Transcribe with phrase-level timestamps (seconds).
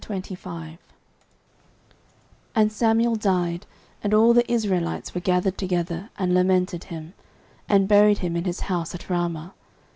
[0.01, 0.77] 09:025:001
[2.55, 3.67] And Samuel died;
[4.03, 7.13] and all the Israelites were gathered together, and lamented him,
[7.69, 9.53] and buried him in his house at Ramah.